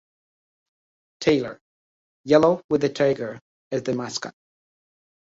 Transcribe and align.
Taylor: 1.19 1.61
Yellow, 2.23 2.63
with 2.71 2.83
a 2.83 2.89
Tiger 2.89 3.39
as 3.71 3.83
the 3.83 3.93
mascot. 3.93 4.33